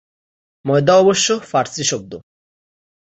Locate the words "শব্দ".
1.83-2.11